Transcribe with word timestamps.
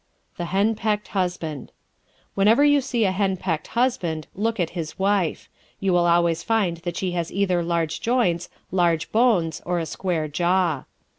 The 0.37 0.45
Hen 0.45 0.73
Pecked 0.73 1.09
Husband¶ 1.09 1.67
Whenever 2.33 2.63
you 2.65 2.81
see 2.81 3.05
a 3.05 3.11
hen 3.11 3.37
pecked 3.37 3.67
husband 3.77 4.25
look 4.33 4.59
at 4.59 4.71
his 4.71 4.97
wife. 4.97 5.47
You 5.79 5.93
will 5.93 6.07
always 6.07 6.41
find 6.41 6.77
that 6.77 6.97
she 6.97 7.11
has 7.11 7.31
either 7.31 7.61
large 7.61 8.01
joints, 8.01 8.49
large 8.71 9.11
bones 9.11 9.61
or 9.63 9.77
a 9.77 9.85
square 9.85 10.27
jaw. 10.27 10.85